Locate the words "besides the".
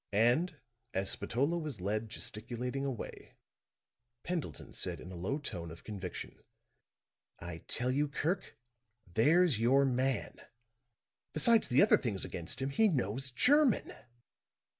11.33-11.83